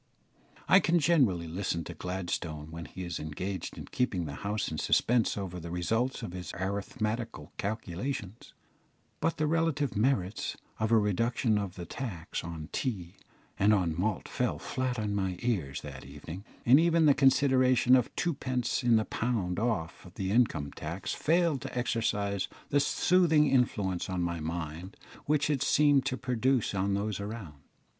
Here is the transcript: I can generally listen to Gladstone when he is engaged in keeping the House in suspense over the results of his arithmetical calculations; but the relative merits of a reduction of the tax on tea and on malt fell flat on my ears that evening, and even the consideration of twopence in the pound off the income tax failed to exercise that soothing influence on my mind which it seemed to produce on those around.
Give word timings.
I 0.67 0.79
can 0.79 0.97
generally 0.97 1.47
listen 1.47 1.83
to 1.83 1.93
Gladstone 1.93 2.71
when 2.71 2.85
he 2.85 3.03
is 3.03 3.19
engaged 3.19 3.77
in 3.77 3.85
keeping 3.85 4.25
the 4.25 4.33
House 4.41 4.69
in 4.71 4.79
suspense 4.79 5.37
over 5.37 5.59
the 5.59 5.69
results 5.69 6.23
of 6.23 6.31
his 6.33 6.51
arithmetical 6.55 7.51
calculations; 7.57 8.55
but 9.19 9.37
the 9.37 9.45
relative 9.45 9.95
merits 9.95 10.57
of 10.79 10.91
a 10.91 10.97
reduction 10.97 11.59
of 11.59 11.75
the 11.75 11.85
tax 11.85 12.43
on 12.43 12.69
tea 12.71 13.17
and 13.59 13.75
on 13.75 13.93
malt 13.95 14.27
fell 14.27 14.57
flat 14.57 14.97
on 14.97 15.13
my 15.13 15.37
ears 15.43 15.81
that 15.81 16.03
evening, 16.03 16.45
and 16.65 16.79
even 16.79 17.05
the 17.05 17.13
consideration 17.13 17.95
of 17.95 18.09
twopence 18.15 18.81
in 18.81 18.95
the 18.95 19.05
pound 19.05 19.59
off 19.59 20.07
the 20.15 20.31
income 20.31 20.71
tax 20.71 21.13
failed 21.13 21.61
to 21.61 21.77
exercise 21.77 22.47
that 22.69 22.79
soothing 22.79 23.47
influence 23.47 24.09
on 24.09 24.23
my 24.23 24.39
mind 24.39 24.97
which 25.27 25.47
it 25.47 25.61
seemed 25.61 26.03
to 26.07 26.17
produce 26.17 26.73
on 26.73 26.95
those 26.95 27.19
around. 27.19 27.61